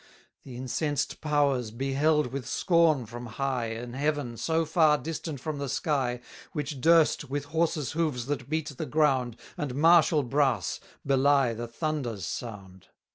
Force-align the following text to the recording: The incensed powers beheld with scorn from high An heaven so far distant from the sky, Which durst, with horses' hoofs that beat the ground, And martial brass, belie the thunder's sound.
The 0.43 0.57
incensed 0.57 1.21
powers 1.21 1.69
beheld 1.69 2.33
with 2.33 2.47
scorn 2.47 3.05
from 3.05 3.27
high 3.27 3.67
An 3.67 3.93
heaven 3.93 4.35
so 4.35 4.65
far 4.65 4.97
distant 4.97 5.39
from 5.39 5.59
the 5.59 5.69
sky, 5.69 6.21
Which 6.53 6.81
durst, 6.81 7.25
with 7.29 7.45
horses' 7.45 7.91
hoofs 7.91 8.25
that 8.25 8.49
beat 8.49 8.75
the 8.79 8.87
ground, 8.87 9.37
And 9.59 9.75
martial 9.75 10.23
brass, 10.23 10.79
belie 11.05 11.53
the 11.53 11.67
thunder's 11.67 12.25
sound. 12.25 12.87